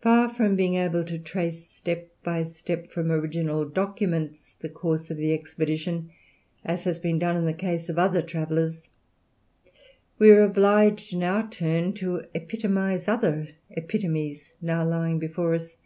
[0.00, 5.18] Far from being able to trace step by step from original documents the course of
[5.18, 6.10] the expedition,
[6.64, 8.88] as has been done in the case of other travellers,
[10.18, 15.76] we are obliged in our turn to epitomize other epitomes now lying before us.